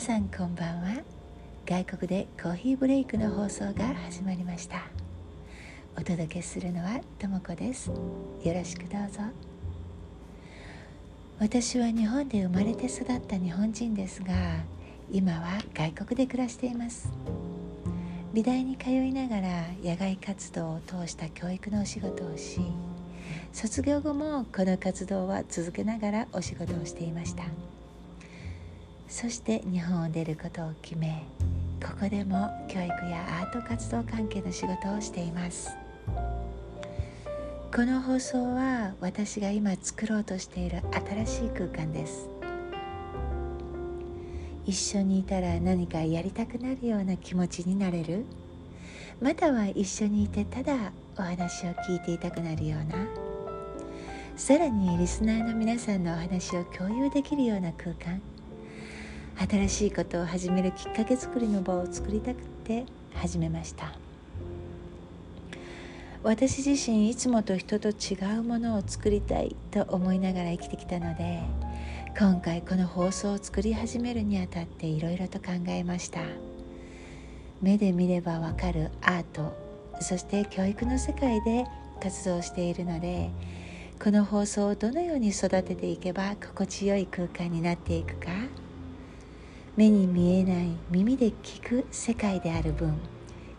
[0.00, 1.02] 皆さんこんばんは。
[1.66, 4.84] 外国でコーヒーブレイクの放送が始まりました。
[5.94, 7.90] お届けするのはともこです。
[7.90, 7.94] よ
[8.54, 9.20] ろしくどうぞ。
[11.38, 14.32] 私は日本で生まれて育った日本人ですが
[15.12, 17.12] 今は外国で暮らしています。
[18.32, 22.62] 美大に通いながら野外活動を通した教育のお仕事をし
[23.52, 27.44] 卒業後もこの活動は続けながらお仕事をしていました。
[29.10, 31.24] そして日本を出ることを決め
[31.82, 35.70] ここでも教育やアート活動関係の仕事をしています。
[37.74, 40.80] この放送は私が今作ろうとしている
[41.24, 42.28] 新しい空間です。
[44.64, 48.24] 一緒にいたら何かやりたくなるような気持ちになれる？
[49.20, 53.06] または一緒にいてただお話を聞いていたくなるような？
[54.36, 58.20] さらにリスナーの皆さんのお話を共有できるような空間？
[59.48, 63.94] 新しいことを始めるきっかけ作りの場を作りたくて始めました。
[66.22, 71.40] 私自身いつもと人と違うものを作りたいと思いながら生きてきたので
[72.18, 76.20] 今回この放送を作り始めるにあたっていろいろと考えました。
[77.62, 79.54] 目で見ればわかるアート
[80.02, 81.64] そして教育の世界で
[82.02, 83.30] 活動しているので
[84.02, 88.28] この放送をどのように育てていけば心地よい空間になっていくか
[89.80, 92.92] 目に見えない耳で聞く世界である分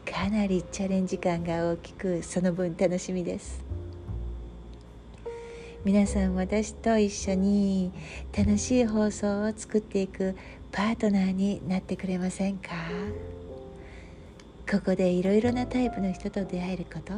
[0.05, 3.65] かなりチャレンジ感が大きくその分楽しみです。
[5.83, 7.91] 皆さん私と一緒に
[8.37, 10.35] 楽しい放送を作っていく
[10.71, 12.69] パートナーになってくれませんか？
[14.71, 17.15] ここでいろいろなタイプの人と出会えること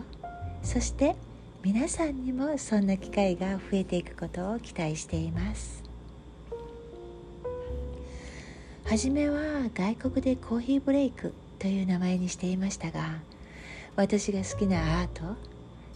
[0.62, 1.18] そして
[1.62, 5.83] 皆さんにもそんな機会が増えていくことを期待しています。
[8.94, 13.22] 初めは外国でコーヒーブレイクという名前にしていましたが
[13.96, 15.24] 私が好きなアート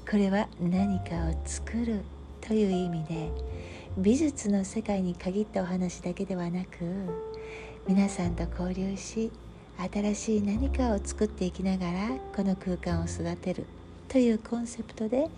[0.09, 2.01] これは何かを作る
[2.41, 3.29] という意味で
[3.99, 6.69] 美術の世界に限ったお話だけではなく
[7.87, 9.31] 皆さんと交流し
[9.77, 13.67] 新しい何かを作っていきながらこの空間を育てる
[14.09, 15.29] というコンセプトで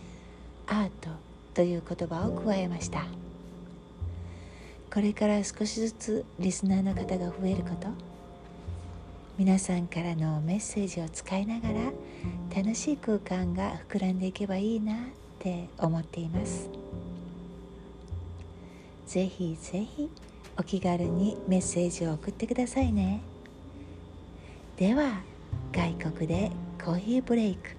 [0.66, 1.10] アート
[1.54, 3.19] という言葉を加えました。
[4.92, 7.88] これから少しずつリスナーの方が増えること。
[9.38, 11.94] 皆さんからのメッセージを使いながら
[12.54, 14.98] 楽しい空間が膨らんでいけばいいなっ
[15.38, 16.70] て思っています。
[19.06, 20.10] ぜひぜひ
[20.58, 23.22] お気軽にメッセージを送ってくださいね。
[24.76, 25.22] では
[25.72, 26.52] 外国で
[26.84, 27.70] コーヒーブレイク。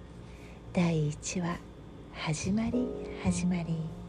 [0.73, 1.59] 第1話
[2.15, 2.87] 始まり
[3.23, 4.00] 始まり。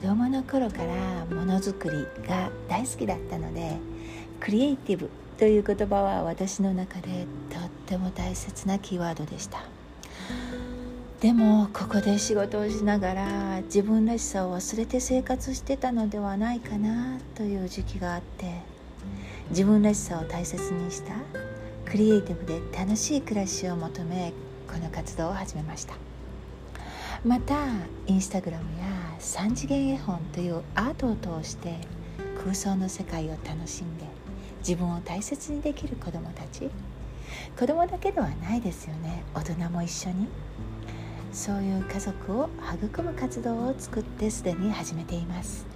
[0.00, 3.76] 子供の頃からものづくりが大好きだったので
[4.40, 9.62] クリエイティブという言葉は私の中でとっても大切なキーワードでした。
[11.20, 18.62] でもここで仕事をしながら自分らしさを忘れて生活してたのではないかなという時期があって
[19.50, 21.12] 自分らしさを大切にした
[21.84, 24.32] クリエイティブで楽しい暮らしを求め
[24.66, 26.09] この活動を始めました。
[27.24, 27.54] また
[28.06, 28.86] インスタグラムや
[29.18, 31.76] 3次元絵本というアートを通して
[32.42, 34.06] 空想の世界を楽しんで
[34.60, 36.70] 自分を大切にできる子どもたち。
[37.58, 39.22] 子供だけではないですよね。
[39.34, 40.28] 大人も一緒に。
[41.32, 45.66] そういう家族を育む活動を作ってすでに始めています。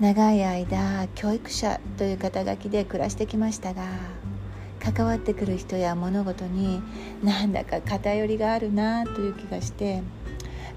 [0.00, 3.84] 長い間教育者という肩書きで暮らしてきましたが
[4.84, 6.82] 関わってくる人や物事に
[7.22, 10.02] なんだか偏りがあるなという気がして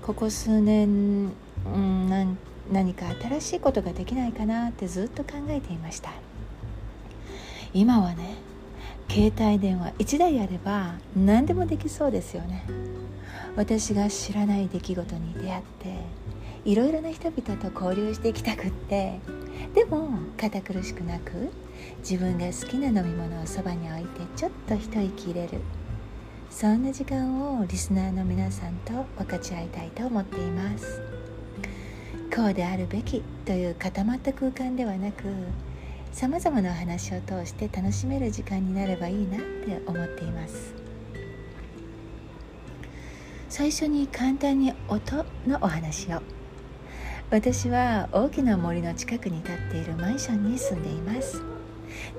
[0.02, 1.34] ここ数年、
[1.66, 2.38] うん、
[2.72, 6.12] 何か新しいことができないかなってずっと考えていました。
[7.74, 8.36] 今はね
[9.10, 12.64] 携帯電話1台あれば何でもできそうですよね。
[13.56, 15.96] 私が知らない出来事に出会って
[16.64, 19.20] いろいろな人々と交流していきたくって
[19.74, 21.50] でも堅苦しくなく
[22.00, 25.60] 自分が好きな飲み物をそばに置いてちょっと一息入れる。
[26.50, 31.02] そんな時間をリスナーの皆さんと分かち合いたいと思っています。
[32.36, 35.24] こうであるべきという固まった空間ではなく
[36.12, 40.74] さまざまな話を通して楽しめる時間になればいいなって思っています。
[43.50, 46.22] 最初に簡単に音のお話を。
[47.30, 51.57] 私は大きな森の近くに立っているマンションに住んでいます。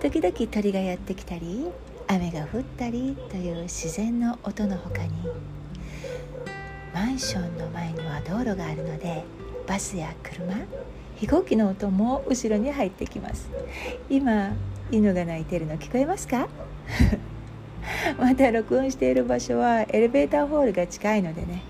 [0.01, 1.67] 時々鳥がやってきたり
[2.07, 5.11] 雨が降ったりという自然の音の他に
[6.95, 9.25] マンションの前には道路があるので
[9.67, 10.55] バスや車
[11.17, 13.49] 飛行機の音も後ろに入ってきます。
[14.09, 14.53] 今
[14.91, 16.49] 犬が鳴いてるの聞こえますか？
[18.19, 21.63] また録音している場所はエレベーターホールが近いのでね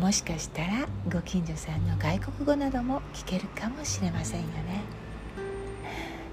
[0.00, 4.82] もしかしたらご近所さんの外国語なども聞けるかもしれませんよね。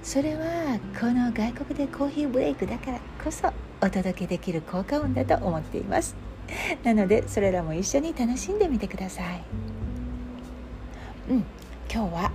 [0.04, 3.48] それはこの外国でコーヒーブレイクだからこそ
[3.82, 6.14] お届けできる効果音だと思っています。
[6.84, 9.42] なのでそれらも一緒に楽しんでみてください。
[11.30, 11.46] うん
[11.90, 12.32] 今日は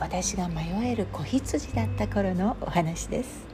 [0.00, 3.46] 私が迷える子羊だった頃のお話です。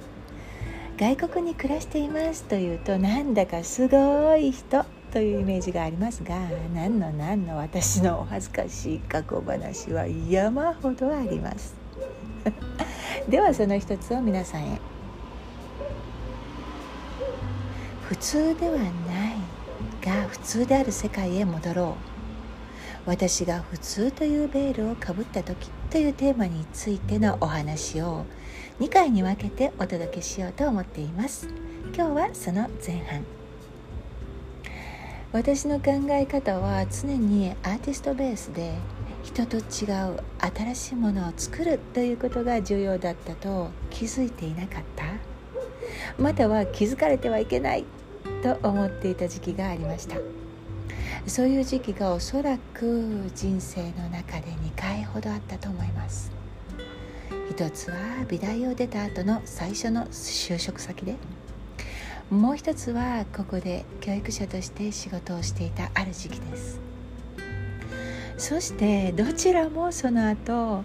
[0.97, 6.37] 外国に暮らしていますというとなんだかすごい人というイメージがありますが
[6.75, 11.80] 何の何の私のお恥ずかしい過去話は山ほどあります。
[13.31, 14.81] ではその一つを皆さんへ。
[18.09, 18.91] 普通ではない
[20.05, 21.97] が普通である世界へ戻ろ
[23.07, 23.09] う。
[23.09, 28.25] 私が普通というベールをかぶった時というテーマについてのお話を
[28.81, 31.47] 2回に分けてお届けしようと思っています。
[31.95, 33.25] 今日はその前半。
[35.31, 38.75] 私の考え方は常にアーティストベースで
[39.33, 39.63] 人と違う
[40.41, 45.05] 新しいものを作るということが重要だったと気づいていなかった？
[46.21, 47.85] または気づかれてはいけない？
[48.43, 50.17] と思っていた時期がありました。
[51.29, 56.33] そういう時期がおそらく人生の中で2回ほどあったと思います。
[57.49, 57.97] 一つは
[58.29, 61.15] 美大を出た後の最初の就職先で。
[62.31, 66.81] もう一つはここで教育者として仕事をしていたある時期です。
[68.41, 70.83] そしてどちらもその後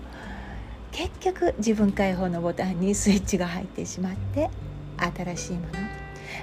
[0.92, 4.50] 結局自分解放のボタンにスイッチが入ってしまって
[4.98, 5.72] 新しいもの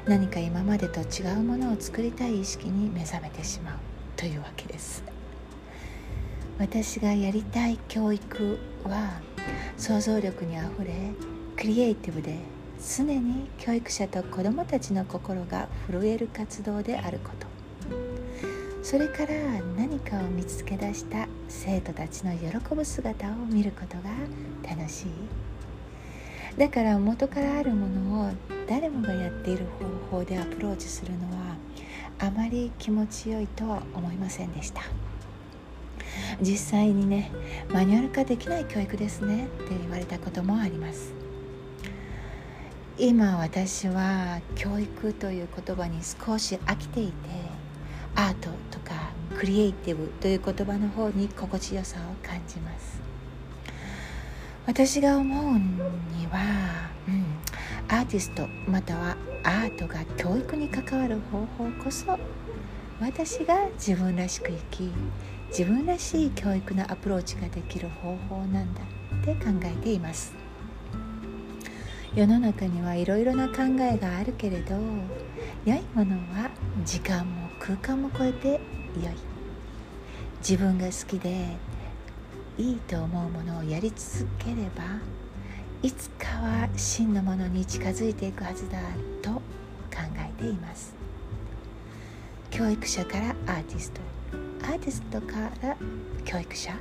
[0.07, 3.75] 何か今までと違うものを作りたい意識に目覚めてしまう
[4.17, 5.05] というわけです。
[6.59, 9.21] 私がやりたい教育は
[9.77, 10.95] 想像力にあふれ
[11.57, 12.39] クリエイティブで
[12.97, 17.52] 常に教育者と子どもたちの心が震える活動であること。
[18.93, 19.33] それから
[19.75, 24.11] 何かを見つけ出した生徒たちの喜ぶ姿を見ることが
[24.77, 26.59] 楽しい。
[26.59, 28.33] だから元からあるものを
[28.69, 29.65] 誰もがやっている
[30.11, 31.57] 方法でアプローチするのは
[32.19, 34.83] あまり気持ちよいとは思いませんでした。
[36.43, 37.33] 実際にね
[37.73, 41.15] マニュアル化できない教育ですねって言われたこともあります。
[42.99, 47.13] 今私は教育という言葉に少し飽きていて
[48.15, 48.51] アート
[49.43, 53.01] クリエイティブという言葉の方に心地よさを感じます。
[54.67, 57.25] 私が思うには、うん、
[57.89, 62.17] アーティストまたはアートが教育に関わる方法こそ
[63.01, 64.93] 私が自分らしく生き
[65.49, 68.83] 自分らしい教育のアプローチができる方法なんだ
[69.23, 70.33] って考えています。
[72.15, 74.77] 世の中にはいろいろな考えがあるけれど
[75.65, 76.49] 良いものは
[76.85, 78.61] 時間も空間も超えて
[79.03, 79.32] 良い。
[80.43, 81.57] 自分が好きで
[82.59, 84.83] いいと思うものをやり続ければ
[85.83, 88.79] いつかは真のものに近づいていくはずだ
[89.23, 89.41] と考
[90.17, 90.95] えています。
[92.51, 94.01] 教育者からアーティスト
[94.65, 95.77] アーティストから
[96.25, 96.73] 教育者、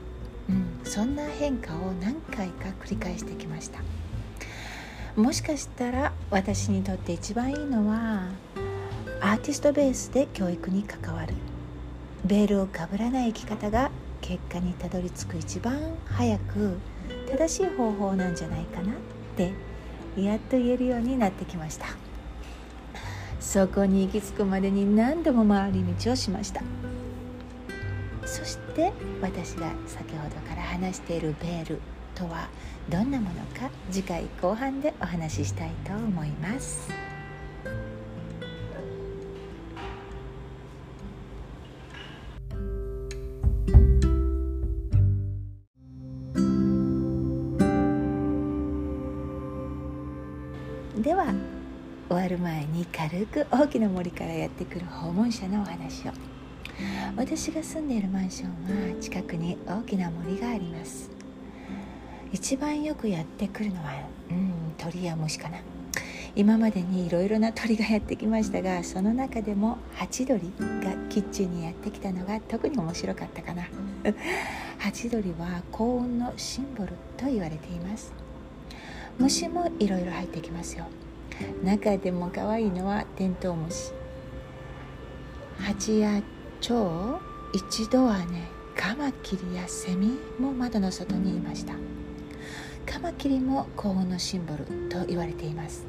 [0.50, 3.80] うん、そんな変化を何回か繰り返してきました。
[5.16, 8.24] もしかしたら私にとって一番いいのは
[9.20, 11.36] アーティストベースで教育に関わる。
[12.26, 16.78] ベールをかぶらない生き方が結果にたどり着く一番早く
[17.30, 18.96] 正しい方法なんじゃないかなっ
[19.36, 19.52] て
[20.16, 21.88] やっと言えるようになってきました
[23.40, 26.62] そこに行き着くまでに何度も回り道をしました
[28.26, 31.82] そして私が先ほどから話しているベール
[32.14, 32.50] とは
[32.90, 37.11] どんなものか次回後半でお話ししたいと思います。
[51.02, 51.34] では
[52.10, 56.12] 終わる前に軽く大きな森からやってくる訪問者のお話を。
[57.16, 61.10] 私が住んでいるマンションは近くに大きな森があります。
[62.32, 63.94] 一番よくやってくるのは
[64.30, 65.58] うん鳥や虫かな。
[66.36, 70.54] 今までにいろいろな鳥がやってきましたがその中でもハチドリ
[70.84, 73.64] がキッチンにやってきたのが特に面白かったかな。
[74.78, 78.14] ハチドリは幸運のシンボルと言われています。
[79.22, 80.86] 虫もいろいろ入ってきますよ。
[81.64, 83.94] 中でも可愛いのはテントウムシ。
[85.60, 86.24] 蜂や
[86.60, 87.20] 蝶
[87.54, 91.76] 一度はねカマキリやセミも窓の外にいました。
[92.92, 95.86] カマキリも幸運のシンボルと言われています。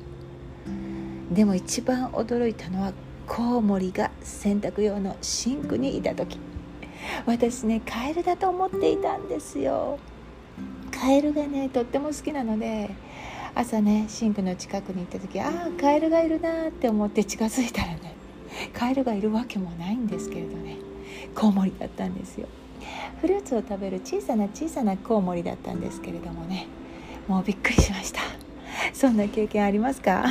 [1.30, 2.92] でも一番驚いたのは
[3.26, 6.38] コウモリが洗濯用のシンクにいた時。
[7.24, 9.98] 私ねカエルだと思っていたんですよ。
[10.90, 12.90] カエルがねとっても好きなので
[13.54, 18.14] 朝ねシンクの近くに行った時ああカエルがいるなって思って近づいたらね
[18.72, 20.76] カエルがいるわけもないんですけれどね
[21.34, 22.48] コウモリだったんですよ。
[23.20, 26.66] フルーツを食べる小さな小さなコウモリだったんですけれどもね
[27.28, 28.20] もうびっくりしました。
[28.92, 30.24] そんな経験ありますか？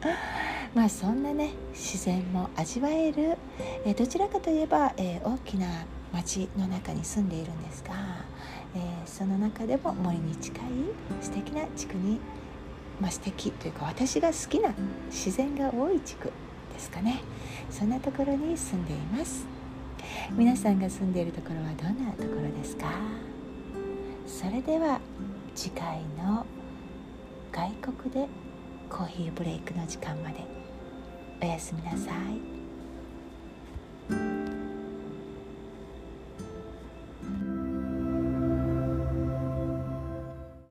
[0.74, 3.36] まあそんなね自然も味わえる、
[3.84, 5.66] えどちらかといえば、え、大きな
[6.12, 7.94] 町の中に住んでいるんですが、
[8.76, 10.60] え、その中でも森に近い
[11.22, 12.18] 素敵な地区に、
[13.00, 14.74] まあ、素敵というか私が好きな
[15.10, 16.32] 自然が多い地区
[16.74, 17.20] ですかね。
[17.70, 19.46] そんなところに住んでいます。
[20.32, 22.86] 皆さんが住んでいるところはどんなところですか？
[24.26, 25.00] それでは
[25.54, 26.44] 次回の
[27.52, 28.28] 外国で
[28.90, 30.44] コーヒーブレイクの時間まで。
[31.40, 32.10] おやすみなさ
[34.10, 34.47] い。